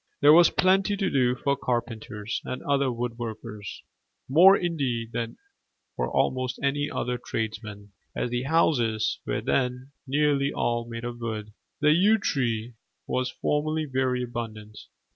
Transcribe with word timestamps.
There 0.19 0.33
was 0.33 0.49
plenty 0.49 0.97
to 0.97 1.11
do 1.11 1.35
for 1.35 1.55
carpenters 1.55 2.41
and 2.43 2.63
other 2.63 2.91
wood 2.91 3.19
workers, 3.19 3.83
more 4.27 4.57
indeed 4.57 5.11
than 5.11 5.37
for 5.95 6.09
almost 6.11 6.59
any 6.63 6.89
other 6.89 7.19
tradesmen, 7.19 7.91
as 8.15 8.31
the 8.31 8.41
houses 8.45 9.19
were 9.27 9.41
then 9.41 9.91
nearly 10.07 10.51
all 10.51 10.89
made 10.89 11.03
of 11.05 11.19
wood. 11.19 11.53
The 11.81 11.91
yew 11.91 12.17
tree 12.17 12.73
was 13.05 13.29
formerly 13.29 13.85
very 13.85 14.23
abundant. 14.23 14.75